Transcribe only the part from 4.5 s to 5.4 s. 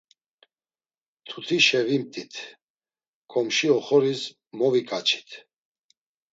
moviǩaçit.